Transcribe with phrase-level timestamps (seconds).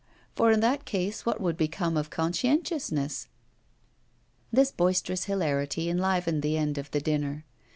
[0.33, 3.27] For in that case what would become of conscientiousness?
[4.51, 7.45] This boisterous hilarity enlivened the end of the dinner.